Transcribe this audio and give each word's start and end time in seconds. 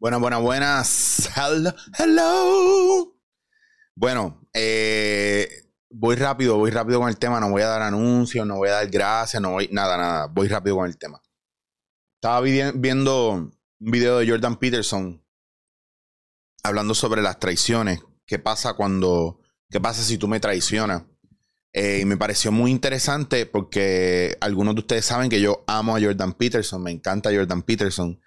Buenas, 0.00 0.18
buenas, 0.18 0.40
buenas. 0.40 1.30
Hello. 1.36 1.74
hello. 1.98 3.14
Bueno, 3.94 4.48
eh, 4.54 5.46
voy 5.90 6.16
rápido, 6.16 6.56
voy 6.56 6.70
rápido 6.70 7.00
con 7.00 7.10
el 7.10 7.18
tema. 7.18 7.38
No 7.38 7.50
voy 7.50 7.60
a 7.60 7.66
dar 7.66 7.82
anuncios, 7.82 8.46
no 8.46 8.56
voy 8.56 8.70
a 8.70 8.76
dar 8.76 8.88
gracias, 8.88 9.42
no 9.42 9.50
voy, 9.50 9.68
nada, 9.70 9.98
nada. 9.98 10.26
Voy 10.28 10.48
rápido 10.48 10.76
con 10.76 10.86
el 10.86 10.96
tema. 10.96 11.20
Estaba 12.14 12.40
viendo 12.40 13.32
un 13.32 13.52
video 13.78 14.20
de 14.20 14.30
Jordan 14.30 14.56
Peterson 14.56 15.22
hablando 16.62 16.94
sobre 16.94 17.20
las 17.20 17.38
traiciones. 17.38 18.00
¿Qué 18.24 18.38
pasa 18.38 18.72
cuando, 18.72 19.42
qué 19.68 19.80
pasa 19.80 20.02
si 20.02 20.16
tú 20.16 20.28
me 20.28 20.40
traicionas? 20.40 21.02
Eh, 21.74 21.98
y 22.00 22.04
me 22.06 22.16
pareció 22.16 22.50
muy 22.52 22.70
interesante 22.70 23.44
porque 23.44 24.38
algunos 24.40 24.74
de 24.76 24.80
ustedes 24.80 25.04
saben 25.04 25.28
que 25.28 25.42
yo 25.42 25.62
amo 25.66 25.94
a 25.94 26.00
Jordan 26.00 26.32
Peterson, 26.32 26.82
me 26.82 26.90
encanta 26.90 27.34
Jordan 27.34 27.60
Peterson. 27.60 28.18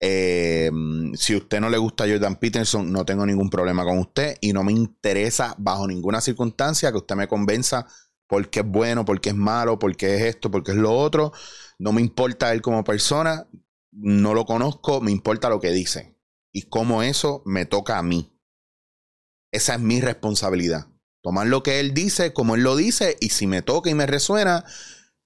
Eh, 0.00 0.70
si 1.14 1.34
a 1.34 1.38
usted 1.38 1.60
no 1.60 1.70
le 1.70 1.78
gusta 1.78 2.06
Jordan 2.08 2.36
Peterson, 2.36 2.92
no 2.92 3.04
tengo 3.04 3.26
ningún 3.26 3.50
problema 3.50 3.84
con 3.84 3.98
usted 3.98 4.36
y 4.40 4.52
no 4.52 4.62
me 4.62 4.72
interesa 4.72 5.54
bajo 5.58 5.86
ninguna 5.86 6.20
circunstancia 6.20 6.92
que 6.92 6.98
usted 6.98 7.16
me 7.16 7.28
convenza 7.28 7.86
porque 8.28 8.60
es 8.60 8.66
bueno, 8.66 9.04
porque 9.04 9.30
es 9.30 9.34
malo, 9.34 9.78
porque 9.78 10.16
es 10.16 10.22
esto, 10.22 10.50
porque 10.50 10.72
es 10.72 10.76
lo 10.76 10.92
otro. 10.92 11.32
No 11.78 11.92
me 11.92 12.00
importa 12.00 12.52
él 12.52 12.62
como 12.62 12.84
persona, 12.84 13.48
no 13.90 14.34
lo 14.34 14.44
conozco, 14.44 15.00
me 15.00 15.10
importa 15.10 15.48
lo 15.48 15.60
que 15.60 15.70
dice 15.70 16.18
y 16.52 16.62
cómo 16.62 17.02
eso 17.02 17.42
me 17.44 17.66
toca 17.66 17.98
a 17.98 18.02
mí. 18.02 18.36
Esa 19.52 19.74
es 19.74 19.80
mi 19.80 20.00
responsabilidad. 20.00 20.88
Tomar 21.22 21.46
lo 21.46 21.62
que 21.62 21.80
él 21.80 21.94
dice, 21.94 22.32
como 22.32 22.54
él 22.54 22.62
lo 22.62 22.76
dice, 22.76 23.16
y 23.20 23.30
si 23.30 23.46
me 23.46 23.62
toca 23.62 23.90
y 23.90 23.94
me 23.94 24.06
resuena, 24.06 24.64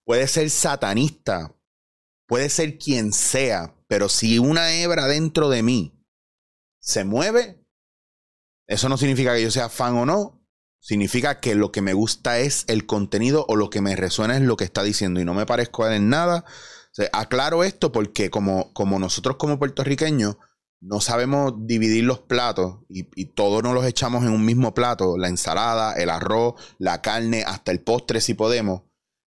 puede 0.04 0.26
ser 0.26 0.50
satanista, 0.50 1.54
puede 2.26 2.48
ser 2.48 2.78
quien 2.78 3.12
sea, 3.12 3.74
pero 3.92 4.08
si 4.08 4.38
una 4.38 4.72
hebra 4.72 5.06
dentro 5.06 5.50
de 5.50 5.62
mí 5.62 6.02
se 6.80 7.04
mueve, 7.04 7.62
eso 8.66 8.88
no 8.88 8.96
significa 8.96 9.34
que 9.34 9.42
yo 9.42 9.50
sea 9.50 9.68
fan 9.68 9.98
o 9.98 10.06
no, 10.06 10.42
significa 10.80 11.40
que 11.40 11.54
lo 11.54 11.72
que 11.72 11.82
me 11.82 11.92
gusta 11.92 12.38
es 12.38 12.64
el 12.68 12.86
contenido 12.86 13.44
o 13.50 13.54
lo 13.54 13.68
que 13.68 13.82
me 13.82 13.94
resuena 13.94 14.34
es 14.34 14.42
lo 14.44 14.56
que 14.56 14.64
está 14.64 14.82
diciendo 14.82 15.20
y 15.20 15.26
no 15.26 15.34
me 15.34 15.44
parezco 15.44 15.84
a 15.84 15.88
él 15.88 15.96
en 15.96 16.08
nada. 16.08 16.46
aclaro 17.12 17.64
esto 17.64 17.92
porque 17.92 18.30
como, 18.30 18.72
como 18.72 18.98
nosotros 18.98 19.36
como 19.36 19.58
puertorriqueños, 19.58 20.38
no 20.80 21.02
sabemos 21.02 21.52
dividir 21.66 22.04
los 22.04 22.20
platos 22.20 22.78
y, 22.88 23.26
todos 23.26 23.62
nos 23.62 23.74
los 23.74 23.84
echamos 23.84 24.24
en 24.24 24.30
un 24.30 24.46
mismo 24.46 24.72
plato, 24.72 25.18
la 25.18 25.28
ensalada, 25.28 25.92
el 25.96 26.08
arroz, 26.08 26.54
la 26.78 27.02
carne, 27.02 27.44
hasta 27.46 27.72
el 27.72 27.82
postre 27.82 28.22
si 28.22 28.32
podemos. 28.32 28.84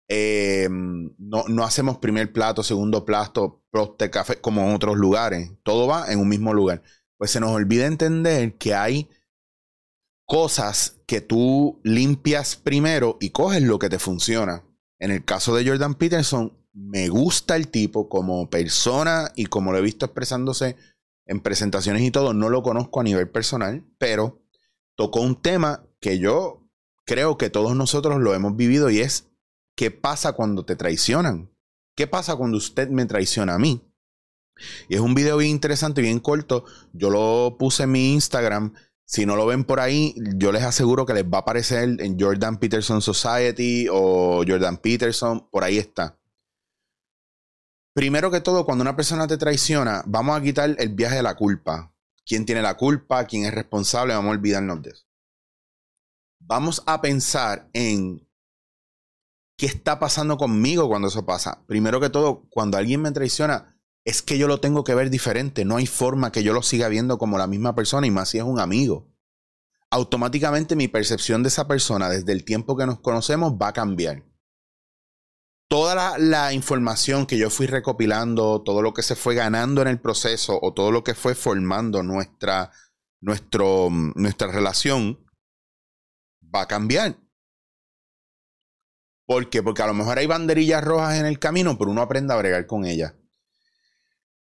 Eh, 0.07 0.67
no, 0.69 1.45
no, 1.47 1.63
hacemos 1.63 1.97
primer 1.97 2.31
plato, 2.33 2.63
segundo 2.63 3.05
plato, 3.05 3.63
postre, 3.71 4.09
café, 4.09 4.39
como 4.39 4.61
en 4.61 4.75
otros 4.75 4.97
lugares. 4.97 5.51
Todo 5.63 5.87
va 5.87 6.11
en 6.11 6.19
un 6.19 6.29
mismo 6.29 6.53
lugar. 6.53 6.83
Pues 7.17 7.31
se 7.31 7.39
nos 7.39 7.51
olvida 7.51 7.85
entender 7.85 8.57
que 8.57 8.75
hay 8.75 9.09
cosas 10.25 11.01
que 11.05 11.21
tú 11.21 11.79
limpias 11.83 12.55
primero 12.55 13.17
y 13.19 13.29
coges 13.29 13.61
lo 13.61 13.79
que 13.79 13.89
te 13.89 13.99
funciona. 13.99 14.63
En 14.99 15.11
el 15.11 15.23
caso 15.25 15.55
de 15.55 15.67
Jordan 15.67 15.95
Peterson, 15.95 16.57
me 16.73 17.07
gusta 17.09 17.55
el 17.55 17.67
tipo 17.67 18.09
como 18.09 18.49
persona 18.49 19.31
y 19.35 19.45
como 19.45 19.71
lo 19.71 19.77
he 19.77 19.81
visto 19.81 20.05
expresándose 20.05 20.75
en 21.25 21.39
presentaciones 21.39 22.01
y 22.01 22.11
todo, 22.11 22.33
no 22.33 22.49
lo 22.49 22.63
conozco 22.63 22.99
a 22.99 23.03
nivel 23.03 23.29
personal, 23.29 23.85
pero 23.97 24.41
tocó 24.95 25.21
un 25.21 25.41
tema 25.41 25.85
que 25.99 26.19
yo 26.19 26.67
creo 27.05 27.37
que 27.37 27.49
todos 27.49 27.75
nosotros 27.75 28.19
lo 28.19 28.33
hemos 28.33 28.55
vivido 28.55 28.89
y 28.89 28.99
es 28.99 29.29
qué 29.75 29.91
pasa 29.91 30.33
cuando 30.33 30.65
te 30.65 30.75
traicionan. 30.75 31.51
¿Qué 31.95 32.07
pasa 32.07 32.35
cuando 32.35 32.57
usted 32.57 32.89
me 32.89 33.05
traiciona 33.05 33.55
a 33.55 33.59
mí? 33.59 33.87
Y 34.87 34.95
es 34.95 35.01
un 35.01 35.13
video 35.13 35.37
bien 35.37 35.51
interesante, 35.51 36.01
bien 36.01 36.19
corto. 36.19 36.65
Yo 36.91 37.09
lo 37.09 37.57
puse 37.57 37.83
en 37.83 37.91
mi 37.91 38.13
Instagram. 38.13 38.73
Si 39.05 39.25
no 39.25 39.35
lo 39.35 39.45
ven 39.45 39.63
por 39.63 39.79
ahí, 39.79 40.15
yo 40.35 40.51
les 40.51 40.63
aseguro 40.63 41.05
que 41.05 41.13
les 41.13 41.25
va 41.25 41.39
a 41.39 41.41
aparecer 41.41 42.01
en 42.01 42.19
Jordan 42.19 42.57
Peterson 42.57 43.01
Society 43.01 43.87
o 43.91 44.43
Jordan 44.47 44.77
Peterson. 44.77 45.47
Por 45.49 45.63
ahí 45.63 45.77
está. 45.77 46.17
Primero 47.93 48.31
que 48.31 48.41
todo, 48.41 48.65
cuando 48.65 48.81
una 48.81 48.95
persona 48.95 49.27
te 49.27 49.37
traiciona, 49.37 50.03
vamos 50.07 50.35
a 50.35 50.41
quitar 50.41 50.75
el 50.79 50.89
viaje 50.89 51.17
de 51.17 51.23
la 51.23 51.35
culpa. 51.35 51.93
¿Quién 52.25 52.45
tiene 52.45 52.61
la 52.61 52.75
culpa? 52.75 53.25
¿Quién 53.25 53.45
es 53.45 53.53
responsable? 53.53 54.15
Vamos 54.15 54.29
a 54.29 54.37
olvidarnos 54.37 54.81
de 54.81 54.89
eso. 54.91 55.05
Vamos 56.39 56.81
a 56.87 57.01
pensar 57.01 57.69
en 57.73 58.27
qué 59.63 59.67
está 59.67 59.97
pasando 59.97 60.35
conmigo 60.35 60.89
cuando 60.89 61.07
eso 61.07 61.25
pasa. 61.25 61.63
Primero 61.67 62.01
que 62.01 62.09
todo, 62.09 62.45
cuando 62.49 62.77
alguien 62.77 63.01
me 63.01 63.13
traiciona, 63.13 63.79
es 64.03 64.21
que 64.21 64.37
yo 64.37 64.49
lo 64.49 64.59
tengo 64.59 64.83
que 64.83 64.93
ver 64.93 65.09
diferente. 65.09 65.63
No 65.63 65.77
hay 65.77 65.87
forma 65.87 66.33
que 66.33 66.43
yo 66.43 66.51
lo 66.51 66.61
siga 66.61 66.89
viendo 66.89 67.17
como 67.17 67.37
la 67.37 67.47
misma 67.47 67.73
persona 67.73 68.05
y 68.05 68.11
más 68.11 68.27
si 68.27 68.39
es 68.39 68.43
un 68.43 68.59
amigo. 68.59 69.09
Automáticamente 69.89 70.75
mi 70.75 70.89
percepción 70.89 71.43
de 71.43 71.47
esa 71.47 71.65
persona 71.65 72.09
desde 72.09 72.33
el 72.33 72.43
tiempo 72.43 72.75
que 72.75 72.85
nos 72.85 72.99
conocemos 72.99 73.53
va 73.53 73.69
a 73.69 73.73
cambiar 73.73 74.25
toda 75.69 76.17
la, 76.19 76.51
información 76.51 77.25
que 77.25 77.37
yo 77.37 77.49
fui 77.49 77.67
recopilando, 77.67 78.61
todo 78.63 78.81
lo 78.81 78.93
que 78.93 79.01
se 79.01 79.15
fue 79.15 79.33
ganando 79.33 79.81
en 79.81 79.87
el 79.87 79.99
proceso 80.01 80.59
o 80.61 80.73
todo 80.73 80.91
lo 80.91 81.05
que 81.05 81.15
fue 81.15 81.35
formando 81.35 82.03
nuestra, 82.03 82.69
nuestro, 83.21 83.87
nuestra 83.89 84.51
relación, 84.51 85.25
va 86.53 86.63
a 86.63 86.67
cambiar. 86.67 87.22
¿Por? 89.33 89.63
Porque 89.63 89.81
a 89.81 89.87
lo 89.87 89.93
mejor 89.93 90.19
hay 90.19 90.27
banderillas 90.27 90.83
rojas 90.83 91.19
en 91.19 91.25
el 91.25 91.39
camino, 91.39 91.77
pero 91.77 91.91
uno 91.91 92.01
aprende 92.01 92.33
a 92.33 92.37
bregar 92.37 92.65
con 92.65 92.85
ellas 92.85 93.13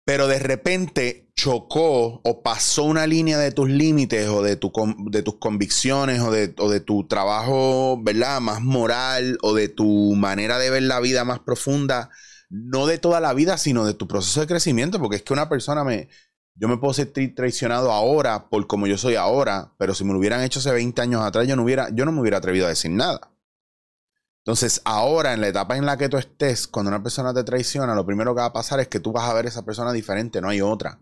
pero 0.06 0.28
de 0.28 0.38
repente 0.38 1.32
chocó 1.34 2.20
o 2.22 2.42
pasó 2.44 2.84
una 2.84 3.09
línea 3.09 3.38
de 3.38 3.50
tus 3.50 3.69
límites 3.69 4.28
o 4.28 4.41
de, 4.41 4.54
tu, 4.54 4.72
de 5.10 5.25
tus 5.25 5.38
convicciones 5.38 6.20
o 6.20 6.31
de, 6.31 6.54
o 6.59 6.70
de, 6.70 6.78
tu 6.78 7.09
trabajo, 7.09 8.00
¿verdad? 8.00 8.41
Más 8.41 8.62
moral 8.62 9.36
o 9.42 9.53
de 9.53 9.69
tu 9.69 10.15
manera 10.15 10.59
de 10.60 10.70
ver 10.70 10.84
la 10.84 11.00
vida 11.00 11.25
más 11.25 11.41
profunda, 11.41 12.10
no 12.48 12.86
de 12.86 12.98
toda 12.98 13.19
la 13.19 13.34
vida, 13.34 13.59
sino 13.59 13.84
de 13.84 13.94
tu 13.94 14.06
proceso 14.06 14.41
de 14.41 14.47
crecimiento, 14.47 15.00
porque 15.00 15.16
es 15.16 15.22
que 15.22 15.32
una 15.32 15.48
persona 15.48 15.82
me... 15.82 16.09
Yo 16.54 16.69
me 16.69 16.78
puedo 16.78 16.94
sentir 16.94 17.34
traicionado 17.34 17.92
ahora 17.92 18.48
por 18.48 18.66
como 18.69 18.86
yo 18.86 18.97
soy 18.97 19.16
ahora, 19.16 19.75
pero 19.76 19.92
si 19.92 20.04
me 20.04 20.12
lo 20.12 20.20
hubieran 20.20 20.42
hecho 20.42 20.60
hace 20.60 20.70
20 20.70 21.03
años 21.03 21.20
atrás, 21.22 21.47
yo 21.48 21.56
no, 21.56 21.65
hubiera, 21.65 21.91
yo 21.92 22.06
no 22.06 22.12
me 22.12 22.20
hubiera 22.20 22.38
atrevido 22.38 22.65
a 22.65 22.70
decir 22.70 22.92
nada. 22.92 23.35
Entonces, 24.47 24.81
ahora, 24.84 25.33
en 25.33 25.41
la 25.41 25.49
etapa 25.49 25.77
en 25.77 25.87
la 25.87 25.97
que 25.97 26.09
tú 26.09 26.19
estés, 26.19 26.69
cuando 26.69 26.91
una 26.91 27.03
persona 27.03 27.34
te 27.34 27.43
traiciona, 27.43 27.97
lo 27.97 28.07
primero 28.07 28.33
que 28.33 28.43
va 28.43 28.47
a 28.47 28.53
pasar 28.53 28.79
es 28.79 28.87
que 28.87 29.01
tú 29.01 29.11
vas 29.11 29.29
a 29.29 29.34
ver 29.34 29.47
a 29.47 29.49
esa 29.49 29.65
persona 29.65 29.93
diferente, 29.93 30.41
no 30.41 30.49
hay 30.49 30.61
otra. 30.61 31.01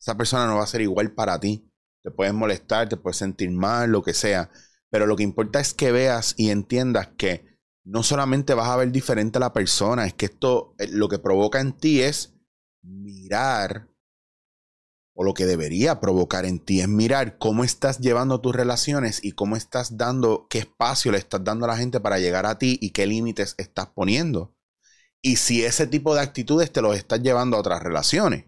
Esa 0.00 0.16
persona 0.16 0.48
no 0.48 0.56
va 0.56 0.64
a 0.64 0.66
ser 0.66 0.80
igual 0.80 1.12
para 1.12 1.38
ti. 1.38 1.70
Te 2.02 2.10
puedes 2.10 2.34
molestar, 2.34 2.88
te 2.88 2.96
puedes 2.96 3.18
sentir 3.18 3.52
mal, 3.52 3.88
lo 3.88 4.02
que 4.02 4.14
sea. 4.14 4.50
Pero 4.90 5.06
lo 5.06 5.14
que 5.14 5.22
importa 5.22 5.60
es 5.60 5.74
que 5.74 5.92
veas 5.92 6.34
y 6.36 6.50
entiendas 6.50 7.10
que 7.16 7.56
no 7.84 8.02
solamente 8.02 8.52
vas 8.52 8.68
a 8.68 8.76
ver 8.76 8.90
diferente 8.90 9.38
a 9.38 9.42
la 9.42 9.52
persona, 9.52 10.04
es 10.04 10.14
que 10.14 10.26
esto 10.26 10.74
eh, 10.80 10.88
lo 10.90 11.08
que 11.08 11.20
provoca 11.20 11.60
en 11.60 11.74
ti 11.74 12.02
es 12.02 12.34
mirar 12.82 13.91
o 15.14 15.24
lo 15.24 15.34
que 15.34 15.46
debería 15.46 16.00
provocar 16.00 16.44
en 16.46 16.58
ti 16.58 16.80
es 16.80 16.88
mirar 16.88 17.38
cómo 17.38 17.64
estás 17.64 17.98
llevando 17.98 18.40
tus 18.40 18.54
relaciones 18.54 19.22
y 19.22 19.32
cómo 19.32 19.56
estás 19.56 19.96
dando, 19.96 20.46
qué 20.48 20.58
espacio 20.58 21.12
le 21.12 21.18
estás 21.18 21.44
dando 21.44 21.66
a 21.66 21.68
la 21.68 21.76
gente 21.76 22.00
para 22.00 22.18
llegar 22.18 22.46
a 22.46 22.58
ti 22.58 22.78
y 22.80 22.90
qué 22.90 23.06
límites 23.06 23.54
estás 23.58 23.88
poniendo. 23.88 24.54
Y 25.20 25.36
si 25.36 25.64
ese 25.64 25.86
tipo 25.86 26.14
de 26.14 26.22
actitudes 26.22 26.72
te 26.72 26.82
los 26.82 26.96
estás 26.96 27.22
llevando 27.22 27.56
a 27.56 27.60
otras 27.60 27.82
relaciones. 27.82 28.46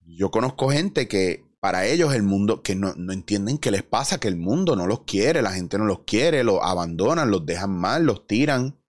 Yo 0.00 0.30
conozco 0.30 0.70
gente 0.70 1.08
que 1.08 1.44
para 1.60 1.86
ellos 1.86 2.14
el 2.14 2.22
mundo, 2.22 2.62
que 2.62 2.74
no, 2.74 2.94
no 2.96 3.12
entienden 3.12 3.58
qué 3.58 3.70
les 3.70 3.82
pasa, 3.82 4.18
que 4.18 4.28
el 4.28 4.36
mundo 4.36 4.76
no 4.76 4.86
los 4.86 5.04
quiere, 5.04 5.42
la 5.42 5.52
gente 5.52 5.78
no 5.78 5.84
los 5.84 6.00
quiere, 6.04 6.42
los 6.42 6.58
abandonan, 6.62 7.30
los 7.30 7.46
dejan 7.46 7.70
mal, 7.70 8.04
los 8.04 8.26
tiran 8.26 8.80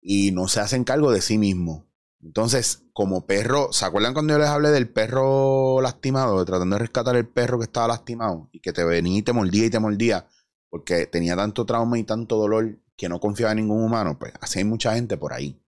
y 0.00 0.32
no 0.32 0.48
se 0.48 0.60
hacen 0.60 0.84
cargo 0.84 1.12
de 1.12 1.20
sí 1.20 1.38
mismos. 1.38 1.84
Entonces, 2.22 2.84
como 2.92 3.26
perro, 3.26 3.72
¿se 3.72 3.84
acuerdan 3.84 4.12
cuando 4.12 4.34
yo 4.34 4.38
les 4.38 4.48
hablé 4.48 4.70
del 4.70 4.90
perro 4.90 5.80
lastimado, 5.80 6.44
tratando 6.44 6.76
de 6.76 6.80
rescatar 6.80 7.16
el 7.16 7.26
perro 7.26 7.58
que 7.58 7.64
estaba 7.64 7.88
lastimado 7.88 8.48
y 8.52 8.60
que 8.60 8.72
te 8.72 8.84
venía 8.84 9.18
y 9.18 9.22
te 9.22 9.32
mordía 9.32 9.64
y 9.64 9.70
te 9.70 9.78
mordía 9.78 10.28
porque 10.68 11.06
tenía 11.06 11.34
tanto 11.34 11.64
trauma 11.64 11.98
y 11.98 12.04
tanto 12.04 12.36
dolor 12.36 12.78
que 12.96 13.08
no 13.08 13.20
confiaba 13.20 13.52
en 13.52 13.58
ningún 13.58 13.82
humano? 13.82 14.18
Pues 14.18 14.34
así 14.40 14.58
hay 14.58 14.64
mucha 14.66 14.94
gente 14.94 15.16
por 15.16 15.32
ahí. 15.32 15.58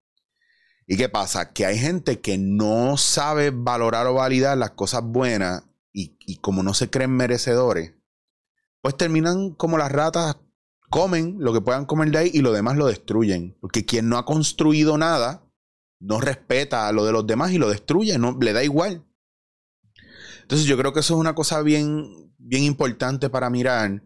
¿Y 0.87 0.97
qué 0.97 1.09
pasa? 1.09 1.53
Que 1.53 1.65
hay 1.65 1.79
gente 1.79 2.21
que 2.21 2.37
no 2.37 2.99
sabe 2.99 3.51
valorar 3.51 4.07
o 4.07 4.15
validar 4.15 4.59
las 4.59 4.73
cosas 4.73 5.03
buenas 5.03 5.65
y, 5.93 6.19
y 6.21 6.37
como 6.37 6.63
no 6.63 6.75
se 6.75 6.91
creen 6.91 7.13
merecedores, 7.13 7.95
pues 8.83 8.97
terminan 8.97 9.53
como 9.53 9.79
las 9.79 9.91
ratas, 9.91 10.37
comen 10.91 11.37
lo 11.39 11.55
que 11.55 11.63
puedan 11.63 11.87
comer 11.87 12.11
de 12.11 12.19
ahí 12.19 12.31
y 12.35 12.43
lo 12.43 12.53
demás 12.53 12.77
lo 12.77 12.89
destruyen. 12.89 13.57
Porque 13.61 13.87
quien 13.87 14.11
no 14.11 14.19
ha 14.19 14.27
construido 14.27 14.99
nada, 14.99 15.43
no 16.03 16.21
respeta 16.21 16.91
lo 16.93 17.05
de 17.05 17.13
los 17.13 17.27
demás 17.27 17.53
y 17.53 17.59
lo 17.59 17.71
destruye, 17.71 18.19
no 18.19 18.37
le 18.41 18.53
da 18.53 18.65
igual. 18.65 19.05
Entonces 20.43 20.67
yo 20.67 20.77
creo 20.77 20.93
que 20.93 21.01
eso 21.01 21.15
es 21.15 21.21
una 21.21 21.35
cosa 21.35 21.63
bien, 21.63 22.35
bien 22.39 22.65
importante 22.65 23.31
para 23.31 23.49
mirar 23.51 24.03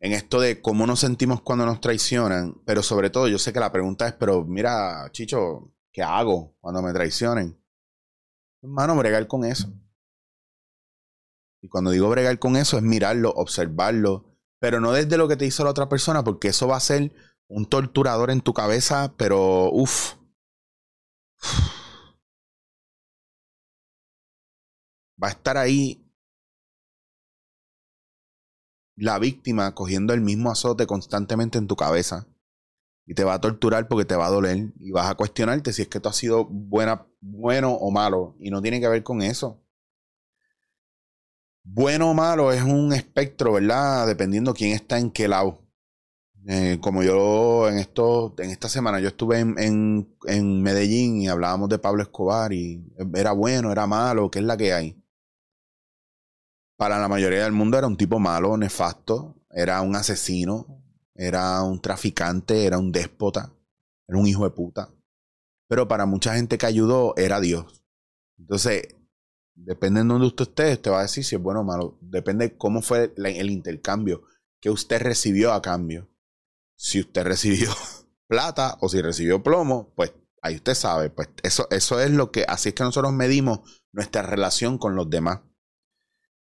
en 0.00 0.12
esto 0.12 0.40
de 0.40 0.60
cómo 0.60 0.86
nos 0.86 1.00
sentimos 1.00 1.40
cuando 1.40 1.64
nos 1.64 1.80
traicionan, 1.80 2.60
pero 2.66 2.82
sobre 2.82 3.08
todo 3.08 3.28
yo 3.28 3.38
sé 3.38 3.52
que 3.52 3.60
la 3.60 3.72
pregunta 3.72 4.06
es, 4.06 4.12
pero 4.12 4.44
mira, 4.44 5.08
Chicho, 5.12 5.72
¿qué 5.90 6.02
hago 6.02 6.54
cuando 6.60 6.82
me 6.82 6.92
traicionen? 6.92 7.58
Hermano, 8.62 8.96
bregar 8.96 9.26
con 9.26 9.44
eso. 9.44 9.72
Y 11.62 11.68
cuando 11.68 11.92
digo 11.92 12.10
bregar 12.10 12.38
con 12.38 12.56
eso 12.56 12.76
es 12.76 12.82
mirarlo, 12.82 13.30
observarlo, 13.30 14.26
pero 14.60 14.80
no 14.80 14.92
desde 14.92 15.16
lo 15.16 15.28
que 15.28 15.36
te 15.36 15.46
hizo 15.46 15.64
la 15.64 15.70
otra 15.70 15.88
persona, 15.88 16.22
porque 16.22 16.48
eso 16.48 16.68
va 16.68 16.76
a 16.76 16.80
ser 16.80 17.12
un 17.48 17.64
torturador 17.66 18.30
en 18.30 18.42
tu 18.42 18.52
cabeza, 18.52 19.14
pero 19.16 19.70
uff. 19.72 20.21
Va 25.22 25.28
a 25.28 25.30
estar 25.30 25.56
ahí 25.56 26.04
la 28.96 29.18
víctima 29.18 29.74
cogiendo 29.74 30.12
el 30.14 30.20
mismo 30.20 30.50
azote 30.50 30.86
constantemente 30.86 31.58
en 31.58 31.66
tu 31.66 31.76
cabeza. 31.76 32.26
Y 33.06 33.14
te 33.14 33.24
va 33.24 33.34
a 33.34 33.40
torturar 33.40 33.88
porque 33.88 34.04
te 34.04 34.16
va 34.16 34.26
a 34.26 34.30
doler. 34.30 34.72
Y 34.78 34.90
vas 34.92 35.10
a 35.10 35.14
cuestionarte 35.14 35.72
si 35.72 35.82
es 35.82 35.88
que 35.88 36.00
tú 36.00 36.08
has 36.08 36.16
sido 36.16 36.46
bueno 36.50 37.72
o 37.72 37.90
malo. 37.90 38.36
Y 38.38 38.50
no 38.50 38.62
tiene 38.62 38.80
que 38.80 38.88
ver 38.88 39.02
con 39.02 39.22
eso. 39.22 39.62
Bueno 41.64 42.10
o 42.10 42.14
malo 42.14 42.52
es 42.52 42.62
un 42.62 42.92
espectro, 42.92 43.52
¿verdad? 43.52 44.06
Dependiendo 44.06 44.54
quién 44.54 44.72
está 44.72 44.98
en 44.98 45.10
qué 45.10 45.28
lado. 45.28 45.61
Eh, 46.46 46.78
como 46.80 47.04
yo 47.04 47.68
en 47.68 47.78
esto, 47.78 48.34
en 48.38 48.50
esta 48.50 48.68
semana 48.68 48.98
yo 48.98 49.08
estuve 49.08 49.38
en, 49.38 49.54
en, 50.26 50.62
Medellín 50.62 51.22
y 51.22 51.28
hablábamos 51.28 51.68
de 51.68 51.78
Pablo 51.78 52.02
Escobar 52.02 52.52
y 52.52 52.84
era 53.14 53.30
bueno, 53.32 53.70
era 53.70 53.86
malo, 53.86 54.28
¿qué 54.28 54.40
es 54.40 54.44
la 54.44 54.56
que 54.56 54.72
hay? 54.72 55.00
Para 56.76 56.98
la 56.98 57.06
mayoría 57.06 57.44
del 57.44 57.52
mundo 57.52 57.78
era 57.78 57.86
un 57.86 57.96
tipo 57.96 58.18
malo, 58.18 58.56
nefasto, 58.56 59.36
era 59.50 59.80
un 59.82 59.94
asesino, 59.94 60.82
era 61.14 61.62
un 61.62 61.80
traficante, 61.80 62.66
era 62.66 62.76
un 62.78 62.90
déspota, 62.90 63.54
era 64.08 64.18
un 64.18 64.26
hijo 64.26 64.42
de 64.42 64.50
puta. 64.50 64.90
Pero 65.68 65.86
para 65.86 66.06
mucha 66.06 66.34
gente 66.34 66.58
que 66.58 66.66
ayudó 66.66 67.14
era 67.16 67.40
Dios. 67.40 67.84
Entonces, 68.36 68.96
depende 69.54 70.02
de 70.02 70.08
donde 70.08 70.26
usted 70.26 70.44
esté, 70.44 70.76
te 70.76 70.90
va 70.90 70.98
a 70.98 71.02
decir 71.02 71.24
si 71.24 71.36
es 71.36 71.42
bueno 71.42 71.60
o 71.60 71.64
malo. 71.64 71.98
Depende 72.00 72.56
cómo 72.56 72.82
fue 72.82 73.14
el 73.16 73.50
intercambio 73.50 74.24
que 74.60 74.70
usted 74.70 75.00
recibió 75.00 75.52
a 75.52 75.62
cambio. 75.62 76.08
Si 76.82 76.98
usted 76.98 77.22
recibió 77.22 77.70
plata 78.26 78.76
o 78.80 78.88
si 78.88 79.00
recibió 79.00 79.40
plomo, 79.40 79.92
pues 79.94 80.12
ahí 80.42 80.56
usted 80.56 80.74
sabe. 80.74 81.10
Pues 81.10 81.28
eso, 81.44 81.68
eso 81.70 82.00
es 82.00 82.10
lo 82.10 82.32
que, 82.32 82.44
así 82.48 82.70
es 82.70 82.74
que 82.74 82.82
nosotros 82.82 83.12
medimos 83.12 83.60
nuestra 83.92 84.22
relación 84.22 84.78
con 84.78 84.96
los 84.96 85.08
demás. 85.08 85.42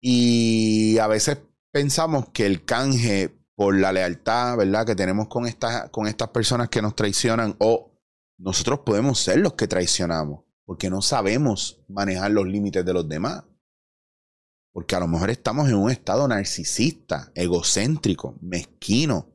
Y 0.01 0.97
a 0.97 1.09
veces 1.09 1.39
pensamos 1.71 2.31
que 2.31 2.47
el 2.47 2.65
canje 2.65 3.39
por 3.55 3.79
la 3.79 3.93
lealtad, 3.93 4.57
¿verdad? 4.57 4.87
Que 4.87 4.95
tenemos 4.95 5.29
con, 5.29 5.47
con 5.91 6.07
estas 6.07 6.29
personas 6.29 6.71
que 6.71 6.81
nos 6.81 6.97
traicionan 6.97 7.55
o 7.59 7.93
nosotros 8.39 8.81
podemos 8.81 9.21
ser 9.21 9.41
los 9.41 9.53
que 9.53 9.69
traicionamos 9.69 10.45
porque 10.65 10.89
no 10.89 11.03
sabemos 11.03 11.85
manejar 11.87 12.31
los 12.31 12.47
límites 12.47 12.83
de 12.83 12.95
los 12.95 13.07
demás. 13.07 13.45
Porque 14.73 14.97
a 14.97 15.01
lo 15.01 15.07
mejor 15.07 15.29
estamos 15.29 15.69
en 15.69 15.77
un 15.77 15.91
estado 15.91 16.27
narcisista, 16.27 17.31
egocéntrico, 17.35 18.39
mezquino, 18.41 19.34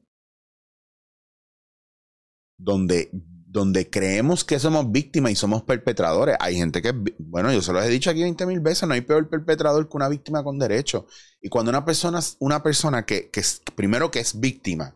donde, 2.59 3.09
donde 3.11 3.89
creemos 3.89 4.44
que 4.44 4.59
somos 4.59 4.91
víctimas 4.91 5.31
y 5.31 5.35
somos 5.35 5.63
perpetradores. 5.63 6.35
Hay 6.39 6.56
gente 6.56 6.81
que, 6.81 6.94
bueno, 7.17 7.51
yo 7.51 7.61
se 7.63 7.73
lo 7.73 7.81
he 7.81 7.89
dicho 7.89 8.11
aquí 8.11 8.21
20 8.21 8.45
mil 8.45 8.59
veces, 8.59 8.88
no 8.88 8.94
hay 8.94 9.01
peor 9.01 9.27
perpetrador 9.27 9.89
que 9.89 9.97
una 9.97 10.09
víctima 10.09 10.44
con 10.44 10.59
derecho. 10.59 11.07
Y 11.41 11.50
cuando 11.50 11.71
una 11.71 11.83
persona, 11.85 12.19
una 12.39 12.61
persona 12.61 13.06
que, 13.06 13.29
que 13.31 13.41
primero 13.75 14.11
que 14.11 14.19
es 14.19 14.39
víctima, 14.39 14.95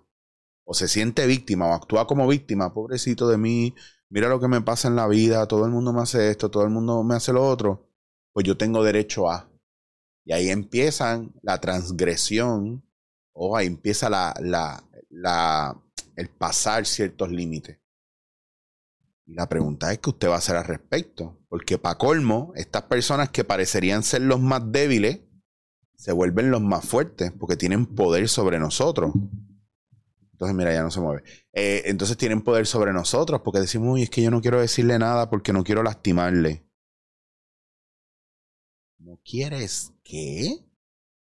o 0.65 0.73
se 0.73 0.87
siente 0.87 1.25
víctima, 1.25 1.67
o 1.67 1.73
actúa 1.73 2.05
como 2.05 2.27
víctima, 2.27 2.73
pobrecito 2.73 3.27
de 3.27 3.37
mí, 3.37 3.73
mira 4.09 4.29
lo 4.29 4.39
que 4.39 4.47
me 4.47 4.61
pasa 4.61 4.87
en 4.87 4.95
la 4.95 5.07
vida, 5.07 5.47
todo 5.47 5.65
el 5.65 5.71
mundo 5.71 5.91
me 5.91 6.01
hace 6.01 6.29
esto, 6.29 6.51
todo 6.51 6.63
el 6.63 6.69
mundo 6.69 7.03
me 7.03 7.15
hace 7.15 7.33
lo 7.33 7.45
otro, 7.45 7.89
pues 8.31 8.45
yo 8.45 8.57
tengo 8.57 8.83
derecho 8.83 9.29
a. 9.29 9.49
Y 10.25 10.33
ahí 10.33 10.49
empiezan 10.49 11.33
la 11.41 11.59
transgresión, 11.59 12.83
o 13.33 13.57
ahí 13.57 13.67
empieza 13.67 14.09
la, 14.09 14.33
la, 14.39 14.83
la, 15.09 15.82
el 16.15 16.29
pasar 16.29 16.85
ciertos 16.85 17.31
límites. 17.31 17.79
Y 19.25 19.35
la 19.35 19.47
pregunta 19.47 19.91
es 19.91 19.99
qué 19.99 20.09
usted 20.09 20.29
va 20.29 20.35
a 20.35 20.39
hacer 20.39 20.55
al 20.55 20.65
respecto. 20.65 21.39
Porque 21.47 21.77
para 21.77 21.97
colmo, 21.97 22.51
estas 22.55 22.83
personas 22.83 23.29
que 23.29 23.43
parecerían 23.43 24.03
ser 24.03 24.21
los 24.21 24.39
más 24.39 24.71
débiles, 24.71 25.21
se 25.95 26.11
vuelven 26.11 26.51
los 26.51 26.61
más 26.61 26.85
fuertes 26.85 27.31
porque 27.31 27.55
tienen 27.55 27.85
poder 27.85 28.27
sobre 28.27 28.59
nosotros. 28.59 29.13
Entonces, 30.33 30.57
mira, 30.57 30.73
ya 30.73 30.83
no 30.83 30.91
se 30.91 30.99
mueve. 30.99 31.23
Eh, 31.53 31.83
entonces 31.85 32.17
tienen 32.17 32.41
poder 32.41 32.67
sobre 32.67 32.91
nosotros 32.91 33.41
porque 33.43 33.61
decimos, 33.61 33.93
uy, 33.93 34.03
es 34.03 34.09
que 34.09 34.21
yo 34.21 34.31
no 34.31 34.41
quiero 34.41 34.59
decirle 34.59 34.99
nada 34.99 35.29
porque 35.29 35.53
no 35.53 35.63
quiero 35.63 35.83
lastimarle. 35.83 36.65
¿No 38.97 39.19
quieres 39.23 39.93
qué? 40.03 40.57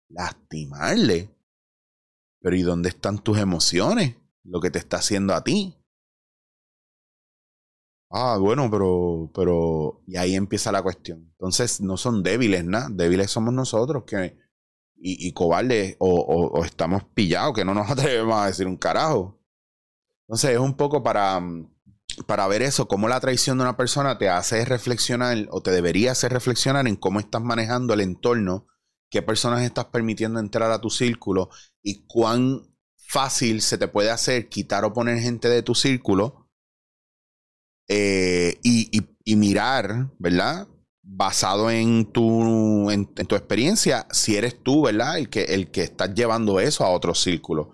Lastimarle. 0.08 1.30
Pero 2.40 2.56
¿y 2.56 2.62
dónde 2.62 2.90
están 2.90 3.20
tus 3.20 3.38
emociones? 3.38 4.16
Lo 4.50 4.60
que 4.60 4.72
te 4.72 4.80
está 4.80 4.98
haciendo 4.98 5.34
a 5.34 5.44
ti. 5.44 5.76
Ah, 8.12 8.38
bueno, 8.40 8.70
pero, 8.72 9.32
pero, 9.36 10.02
y 10.08 10.18
ahí 10.18 10.36
empieza 10.36 10.72
la 10.72 10.82
cuestión. 10.82 11.30
Entonces 11.32 11.80
no 11.82 11.96
son 11.98 12.24
débiles, 12.24 12.66
nada. 12.66 12.88
Débiles 12.90 13.30
somos 13.30 13.54
nosotros 13.54 14.04
que 14.06 14.38
y, 15.02 15.32
cobardes 15.34 15.96
o, 16.00 16.64
estamos 16.66 17.04
pillados 17.14 17.54
que 17.54 17.66
no 17.66 17.74
nos 17.74 17.90
atrevemos 17.92 18.36
a 18.36 18.48
decir 18.48 18.68
un 18.68 18.78
carajo. 18.78 19.40
Entonces 20.28 20.52
es 20.52 20.60
un 20.60 20.76
poco 20.76 21.04
para, 21.04 21.42
para 22.28 22.48
ver 22.48 22.62
eso, 22.62 22.88
cómo 22.88 23.08
la 23.08 23.20
traición 23.20 23.58
de 23.58 23.64
una 23.64 23.78
persona 23.78 24.18
te 24.18 24.30
hace 24.30 24.64
reflexionar 24.66 25.48
o 25.52 25.62
te 25.62 25.72
debería 25.72 26.12
hacer 26.12 26.32
reflexionar 26.32 26.88
en 26.88 26.96
cómo 26.96 27.20
estás 27.20 27.42
manejando 27.42 27.94
el 27.94 28.02
entorno, 28.02 28.68
qué 29.10 29.22
personas 29.22 29.64
estás 29.64 29.86
permitiendo 29.86 30.40
entrar 30.40 30.72
a 30.72 30.82
tu 30.82 30.90
círculo 30.90 31.50
y 31.82 32.06
cuán 32.06 32.69
fácil 33.10 33.62
se 33.62 33.80
te 33.80 33.88
puede 33.88 34.12
hacer 34.12 34.50
quitar 34.50 34.86
o 34.86 34.94
poner 34.94 35.20
gente 35.20 35.50
de 35.50 35.64
tu 35.64 35.74
círculo 35.74 36.48
eh, 37.90 38.60
y, 38.62 39.36
mirar, 39.36 40.12
¿verdad? 40.20 40.68
basado 41.02 41.72
en 41.72 42.12
tu, 42.12 42.92
en, 42.92 43.08
tu 43.08 43.36
experiencia, 43.36 44.06
si 44.12 44.36
eres 44.36 44.62
tú, 44.62 44.84
¿verdad? 44.84 45.18
El 45.18 45.30
que, 45.30 45.44
el 45.46 45.72
que 45.72 45.82
estás 45.82 46.14
llevando 46.14 46.60
eso 46.60 46.86
a 46.86 46.92
otros 46.92 47.22
círculos 47.22 47.68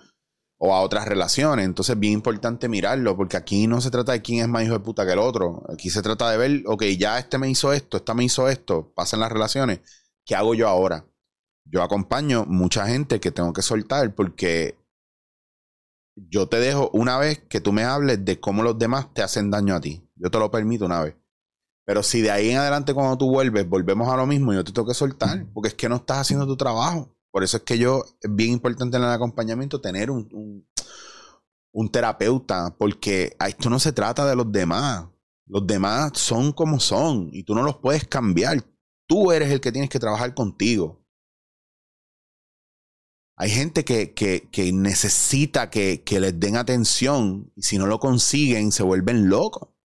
o 0.58 0.74
a 0.74 0.82
otras 0.82 1.06
relaciones. 1.06 1.66
Entonces, 1.66 2.00
bien 2.00 2.14
importante 2.14 2.70
mirarlo, 2.70 3.18
porque 3.18 3.36
aquí 3.36 3.68
no 3.68 3.82
se 3.82 3.92
trata 3.92 4.14
de 4.14 4.22
quién 4.22 4.40
es 4.40 4.48
más 4.48 4.64
hijo 4.64 4.74
de 4.74 4.80
puta 4.80 5.06
que 5.06 5.14
el 5.14 5.20
otro. 5.20 5.64
Aquí 5.70 5.90
se 5.90 6.02
trata 6.02 6.32
de 6.32 6.38
ver, 6.38 6.64
ok, 6.66 6.84
ya 6.98 7.20
este 7.20 7.38
me 7.38 7.50
hizo 7.50 7.74
esto, 7.74 7.98
esta 7.98 8.14
me 8.14 8.24
hizo 8.24 8.48
esto, 8.48 8.94
pasan 8.96 9.20
las 9.20 9.32
relaciones. 9.32 9.82
¿Qué 10.26 10.36
hago 10.36 10.56
yo 10.56 10.70
ahora? 10.70 11.06
Yo 11.66 11.84
acompaño 11.84 12.46
mucha 12.46 12.88
gente 12.88 13.20
que 13.20 13.32
tengo 13.32 13.52
que 13.52 13.62
soltar 13.62 14.16
porque 14.16 14.78
yo 16.16 16.48
te 16.48 16.58
dejo 16.60 16.90
una 16.94 17.18
vez 17.18 17.40
que 17.50 17.62
tú 17.62 17.74
me 17.74 17.84
hables 17.84 18.24
de 18.24 18.40
cómo 18.40 18.64
los 18.64 18.80
demás 18.80 19.14
te 19.14 19.22
hacen 19.22 19.52
daño 19.52 19.76
a 19.76 19.82
ti. 19.82 20.10
Yo 20.16 20.32
te 20.32 20.40
lo 20.40 20.50
permito 20.50 20.86
una 20.86 21.02
vez. 21.02 21.16
Pero 21.86 22.02
si 22.02 22.22
de 22.22 22.32
ahí 22.32 22.50
en 22.50 22.58
adelante 22.58 22.94
cuando 22.94 23.18
tú 23.18 23.30
vuelves, 23.30 23.70
volvemos 23.70 24.10
a 24.10 24.18
lo 24.18 24.26
mismo, 24.26 24.54
yo 24.54 24.64
te 24.64 24.72
tengo 24.72 24.88
que 24.88 24.96
soltar, 24.96 25.46
porque 25.54 25.70
es 25.70 25.76
que 25.76 25.88
no 25.88 25.98
estás 25.98 26.18
haciendo 26.20 26.48
tu 26.48 26.58
trabajo. 26.58 27.16
Por 27.32 27.44
eso 27.44 27.58
es 27.58 27.64
que 27.64 27.78
yo, 27.78 28.04
es 28.22 28.34
bien 28.34 28.54
importante 28.54 28.98
en 28.98 29.04
el 29.04 29.10
acompañamiento 29.10 29.82
tener 29.82 30.10
un, 30.10 30.66
un, 31.72 31.92
terapeuta, 31.92 32.76
porque 32.78 33.36
esto 33.46 33.70
no 33.70 33.78
se 33.78 33.92
trata 33.92 34.26
de 34.26 34.36
los 34.36 34.52
demás. 34.52 35.06
Los 35.46 35.68
demás 35.68 36.14
son 36.16 36.54
como 36.54 36.80
son 36.80 37.30
y 37.32 37.44
tú 37.44 37.54
no 37.54 37.62
los 37.62 37.78
puedes 37.78 38.08
cambiar. 38.08 38.64
Tú 39.08 39.32
eres 39.32 39.52
el 39.52 39.62
que 39.62 39.72
tienes 39.72 39.92
que 39.92 40.00
trabajar 40.00 40.34
contigo. 40.34 41.05
Hay 43.38 43.50
gente 43.50 43.84
que, 43.84 44.14
que, 44.14 44.50
que 44.52 44.72
necesita 44.72 45.70
que, 45.70 46.04
que 46.04 46.20
les 46.20 46.40
den 46.40 46.56
atención 46.56 47.52
y 47.56 47.64
si 47.64 47.78
no 47.78 47.86
lo 47.86 48.00
consiguen 48.00 48.72
se 48.72 48.84
vuelven 48.84 49.30
locos 49.30 49.76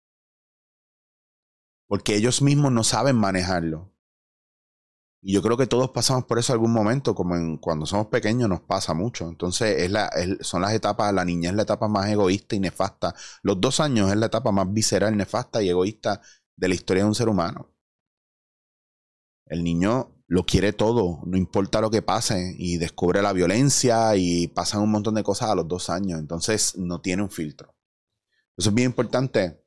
porque 1.90 2.14
ellos 2.14 2.40
mismos 2.40 2.70
no 2.70 2.84
saben 2.84 3.16
manejarlo. 3.16 3.92
Y 5.20 5.34
yo 5.34 5.42
creo 5.42 5.56
que 5.56 5.66
todos 5.66 5.90
pasamos 5.90 6.24
por 6.24 6.38
eso 6.38 6.52
algún 6.52 6.72
momento, 6.72 7.16
como 7.16 7.34
en, 7.34 7.56
cuando 7.56 7.84
somos 7.84 8.06
pequeños 8.06 8.48
nos 8.48 8.60
pasa 8.60 8.94
mucho. 8.94 9.28
Entonces 9.28 9.76
es 9.82 9.90
la, 9.90 10.08
son 10.40 10.62
las 10.62 10.72
etapas, 10.72 11.12
la 11.12 11.24
niña 11.24 11.50
es 11.50 11.56
la 11.56 11.62
etapa 11.62 11.88
más 11.88 12.08
egoísta 12.08 12.54
y 12.54 12.60
nefasta. 12.60 13.16
Los 13.42 13.60
dos 13.60 13.80
años 13.80 14.08
es 14.08 14.16
la 14.16 14.26
etapa 14.26 14.52
más 14.52 14.72
visceral, 14.72 15.16
nefasta 15.16 15.60
y 15.64 15.68
egoísta 15.68 16.20
de 16.54 16.68
la 16.68 16.74
historia 16.76 17.02
de 17.02 17.08
un 17.08 17.14
ser 17.16 17.28
humano. 17.28 17.74
El 19.46 19.64
niño 19.64 20.19
lo 20.30 20.44
quiere 20.44 20.72
todo, 20.72 21.18
no 21.26 21.36
importa 21.36 21.80
lo 21.80 21.90
que 21.90 22.02
pase, 22.02 22.54
y 22.56 22.76
descubre 22.76 23.20
la 23.20 23.32
violencia 23.32 24.14
y 24.14 24.46
pasan 24.46 24.80
un 24.80 24.92
montón 24.92 25.16
de 25.16 25.24
cosas 25.24 25.50
a 25.50 25.56
los 25.56 25.66
dos 25.66 25.90
años. 25.90 26.20
Entonces 26.20 26.78
no 26.78 27.00
tiene 27.00 27.24
un 27.24 27.30
filtro. 27.30 27.74
Eso 28.56 28.68
es 28.68 28.74
bien 28.74 28.90
importante 28.90 29.66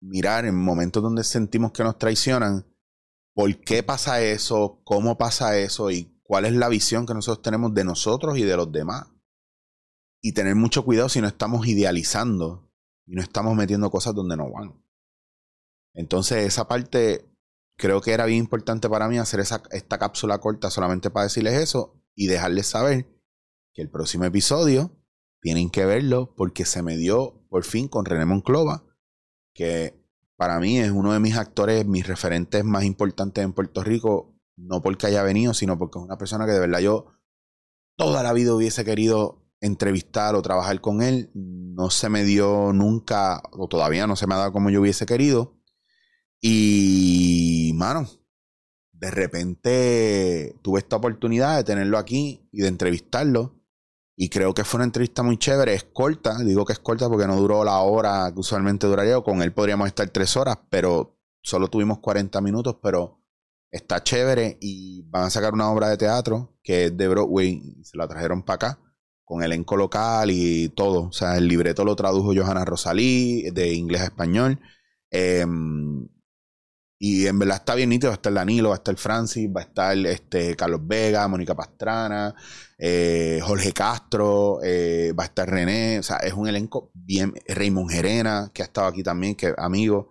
mirar 0.00 0.44
en 0.44 0.54
momentos 0.54 1.02
donde 1.02 1.24
sentimos 1.24 1.72
que 1.72 1.82
nos 1.82 1.98
traicionan, 1.98 2.72
por 3.34 3.52
qué 3.62 3.82
pasa 3.82 4.22
eso, 4.22 4.80
cómo 4.84 5.18
pasa 5.18 5.58
eso 5.58 5.90
y 5.90 6.20
cuál 6.22 6.44
es 6.44 6.52
la 6.52 6.68
visión 6.68 7.04
que 7.04 7.14
nosotros 7.14 7.42
tenemos 7.42 7.74
de 7.74 7.82
nosotros 7.82 8.38
y 8.38 8.44
de 8.44 8.56
los 8.56 8.70
demás. 8.70 9.08
Y 10.22 10.34
tener 10.34 10.54
mucho 10.54 10.84
cuidado 10.84 11.08
si 11.08 11.20
no 11.20 11.26
estamos 11.26 11.66
idealizando 11.66 12.70
y 13.06 13.16
no 13.16 13.22
estamos 13.22 13.56
metiendo 13.56 13.90
cosas 13.90 14.14
donde 14.14 14.36
no 14.36 14.52
van. 14.52 14.80
Entonces 15.94 16.46
esa 16.46 16.68
parte 16.68 17.28
creo 17.80 18.00
que 18.00 18.12
era 18.12 18.26
bien 18.26 18.38
importante 18.38 18.88
para 18.88 19.08
mí 19.08 19.18
hacer 19.18 19.40
esa, 19.40 19.62
esta 19.72 19.98
cápsula 19.98 20.38
corta 20.38 20.70
solamente 20.70 21.10
para 21.10 21.24
decirles 21.24 21.54
eso 21.54 22.00
y 22.14 22.26
dejarles 22.26 22.66
saber 22.66 23.08
que 23.74 23.82
el 23.82 23.90
próximo 23.90 24.24
episodio 24.24 24.96
tienen 25.40 25.70
que 25.70 25.86
verlo 25.86 26.34
porque 26.36 26.64
se 26.64 26.82
me 26.82 26.96
dio 26.96 27.42
por 27.48 27.64
fin 27.64 27.88
con 27.88 28.04
René 28.04 28.26
Monclova, 28.26 28.84
que 29.54 29.98
para 30.36 30.60
mí 30.60 30.78
es 30.78 30.90
uno 30.90 31.12
de 31.12 31.20
mis 31.20 31.36
actores, 31.36 31.86
mis 31.86 32.06
referentes 32.06 32.64
más 32.64 32.84
importantes 32.84 33.42
en 33.42 33.52
Puerto 33.52 33.82
Rico, 33.82 34.38
no 34.56 34.82
porque 34.82 35.06
haya 35.06 35.22
venido, 35.22 35.54
sino 35.54 35.78
porque 35.78 35.98
es 35.98 36.04
una 36.04 36.18
persona 36.18 36.46
que 36.46 36.52
de 36.52 36.60
verdad 36.60 36.80
yo 36.80 37.06
toda 37.96 38.22
la 38.22 38.32
vida 38.32 38.54
hubiese 38.54 38.84
querido 38.84 39.40
entrevistar 39.60 40.34
o 40.34 40.42
trabajar 40.42 40.80
con 40.80 41.02
él. 41.02 41.30
No 41.34 41.90
se 41.90 42.08
me 42.08 42.24
dio 42.24 42.72
nunca, 42.72 43.42
o 43.52 43.68
todavía 43.68 44.06
no 44.06 44.16
se 44.16 44.26
me 44.26 44.34
ha 44.34 44.38
dado 44.38 44.52
como 44.52 44.70
yo 44.70 44.80
hubiese 44.80 45.06
querido. 45.06 45.59
Y, 46.40 47.72
mano, 47.74 48.08
de 48.92 49.10
repente 49.10 50.56
tuve 50.62 50.80
esta 50.80 50.96
oportunidad 50.96 51.56
de 51.56 51.64
tenerlo 51.64 51.98
aquí 51.98 52.48
y 52.52 52.62
de 52.62 52.68
entrevistarlo. 52.68 53.56
Y 54.16 54.28
creo 54.28 54.52
que 54.52 54.64
fue 54.64 54.78
una 54.78 54.84
entrevista 54.84 55.22
muy 55.22 55.38
chévere. 55.38 55.74
Es 55.74 55.84
corta, 55.84 56.38
digo 56.38 56.64
que 56.64 56.74
es 56.74 56.78
corta 56.78 57.08
porque 57.08 57.26
no 57.26 57.36
duró 57.36 57.64
la 57.64 57.78
hora 57.78 58.30
que 58.32 58.40
usualmente 58.40 58.86
duraría. 58.86 59.20
Con 59.22 59.42
él 59.42 59.52
podríamos 59.52 59.88
estar 59.88 60.08
tres 60.10 60.36
horas, 60.36 60.58
pero 60.68 61.18
solo 61.42 61.68
tuvimos 61.68 62.00
40 62.00 62.40
minutos. 62.42 62.76
Pero 62.82 63.22
está 63.70 64.02
chévere 64.02 64.58
y 64.60 65.02
van 65.08 65.24
a 65.24 65.30
sacar 65.30 65.54
una 65.54 65.70
obra 65.70 65.88
de 65.88 65.96
teatro 65.96 66.58
que 66.62 66.86
es 66.86 66.96
de 66.96 67.08
Broadway. 67.08 67.82
Se 67.82 67.96
la 67.96 68.08
trajeron 68.08 68.42
para 68.42 68.54
acá 68.56 68.78
con 69.24 69.44
elenco 69.44 69.76
local 69.76 70.30
y 70.30 70.70
todo. 70.70 71.04
O 71.04 71.12
sea, 71.12 71.38
el 71.38 71.46
libreto 71.46 71.84
lo 71.84 71.94
tradujo 71.96 72.34
Johanna 72.34 72.64
Rosalí 72.64 73.48
de 73.52 73.72
inglés 73.72 74.02
a 74.02 74.06
español. 74.06 74.58
Em, 75.10 76.08
y 77.02 77.26
en 77.26 77.38
verdad 77.38 77.56
está 77.56 77.74
bien 77.74 77.88
nítido. 77.88 78.10
Va 78.10 78.14
a 78.14 78.16
estar 78.16 78.32
Danilo, 78.32 78.68
va 78.68 78.74
a 78.74 78.78
estar 78.78 78.94
Francis, 78.96 79.48
va 79.48 79.62
a 79.62 79.64
estar 79.64 79.96
este, 79.96 80.54
Carlos 80.54 80.82
Vega, 80.84 81.26
Mónica 81.28 81.54
Pastrana, 81.56 82.34
eh, 82.76 83.40
Jorge 83.42 83.72
Castro, 83.72 84.60
eh, 84.62 85.14
va 85.18 85.22
a 85.22 85.26
estar 85.26 85.48
René. 85.48 85.98
O 85.98 86.02
sea, 86.02 86.18
es 86.18 86.34
un 86.34 86.46
elenco 86.46 86.90
bien. 86.92 87.32
Raymond 87.48 87.90
Gerena, 87.90 88.50
que 88.52 88.60
ha 88.60 88.66
estado 88.66 88.86
aquí 88.86 89.02
también, 89.02 89.34
que 89.34 89.54
amigo. 89.56 90.10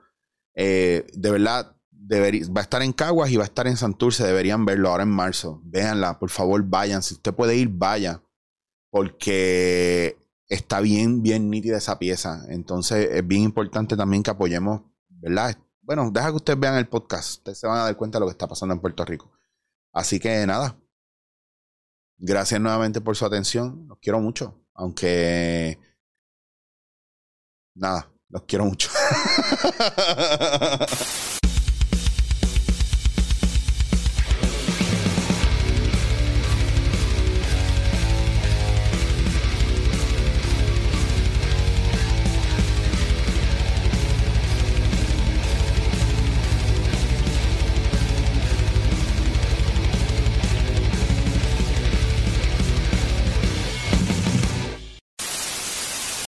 Eh, 0.55 1.05
de 1.13 1.29
verdad, 1.29 1.75
va 2.11 2.61
a 2.61 2.63
estar 2.63 2.81
en 2.81 2.91
Caguas 2.91 3.29
y 3.29 3.37
va 3.37 3.43
a 3.43 3.45
estar 3.45 3.67
en 3.67 3.77
Santurce. 3.77 4.25
Deberían 4.25 4.65
verlo 4.65 4.89
ahora 4.89 5.03
en 5.03 5.11
marzo. 5.11 5.61
Véanla, 5.65 6.17
por 6.17 6.31
favor, 6.31 6.63
vayan. 6.63 7.03
Si 7.03 7.13
usted 7.13 7.35
puede 7.35 7.55
ir, 7.55 7.69
vaya. 7.69 8.23
Porque 8.89 10.17
está 10.47 10.81
bien, 10.81 11.21
bien 11.21 11.51
nítida 11.51 11.77
esa 11.77 11.99
pieza. 11.99 12.45
Entonces, 12.49 13.09
es 13.11 13.27
bien 13.27 13.43
importante 13.43 13.95
también 13.95 14.23
que 14.23 14.31
apoyemos, 14.31 14.81
¿verdad? 15.07 15.55
Bueno, 15.89 16.11
deja 16.11 16.29
que 16.29 16.35
ustedes 16.35 16.59
vean 16.59 16.75
el 16.75 16.87
podcast. 16.87 17.39
Ustedes 17.39 17.57
se 17.57 17.65
van 17.65 17.79
a 17.79 17.85
dar 17.85 17.97
cuenta 17.97 18.17
de 18.17 18.19
lo 18.19 18.27
que 18.27 18.33
está 18.33 18.47
pasando 18.47 18.75
en 18.75 18.79
Puerto 18.79 19.03
Rico. 19.03 19.31
Así 19.91 20.19
que 20.19 20.45
nada. 20.45 20.79
Gracias 22.19 22.61
nuevamente 22.61 23.01
por 23.01 23.15
su 23.15 23.25
atención. 23.25 23.87
Los 23.87 23.97
quiero 23.97 24.19
mucho. 24.19 24.53
Aunque. 24.75 25.79
Nada, 27.73 28.07
los 28.29 28.43
quiero 28.43 28.65
mucho. 28.65 28.91